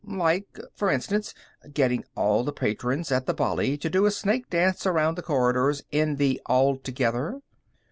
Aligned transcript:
"Like, 0.03 0.57
for 0.73 0.89
instance, 0.89 1.35
getting 1.73 2.03
all 2.15 2.43
the 2.43 2.51
patrons 2.51 3.11
at 3.11 3.27
the 3.27 3.35
Bali 3.35 3.77
to 3.77 3.87
do 3.87 4.07
a 4.07 4.09
snake 4.09 4.49
dance 4.49 4.87
around 4.87 5.13
the 5.15 5.21
corridors 5.21 5.83
in 5.91 6.15
the 6.15 6.41
altogether. 6.47 7.39